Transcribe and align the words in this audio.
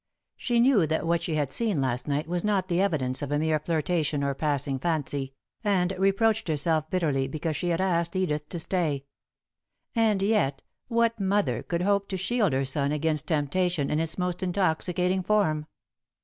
She 0.35 0.59
knew 0.59 0.87
that 0.87 1.05
what 1.05 1.21
she 1.21 1.35
had 1.35 1.53
seen 1.53 1.79
last 1.79 2.07
night 2.07 2.27
was 2.27 2.43
not 2.43 2.69
the 2.69 2.81
evidence 2.81 3.21
of 3.21 3.31
a 3.31 3.37
mere 3.37 3.59
flirtation 3.59 4.23
or 4.23 4.33
passing 4.33 4.79
fancy, 4.79 5.35
and 5.63 5.93
reproached 5.95 6.47
herself 6.47 6.89
bitterly 6.89 7.27
because 7.27 7.55
she 7.55 7.67
had 7.67 7.79
asked 7.79 8.15
Edith 8.15 8.49
to 8.49 8.57
stay. 8.57 9.05
And 9.95 10.23
yet, 10.23 10.63
what 10.87 11.19
mother 11.19 11.61
could 11.61 11.83
hope 11.83 12.07
to 12.07 12.17
shield 12.17 12.51
her 12.53 12.65
son 12.65 12.91
against 12.91 13.27
temptation 13.27 13.91
in 13.91 13.99
its 13.99 14.17
most 14.17 14.41
intoxicating 14.41 15.21
form? 15.21 15.67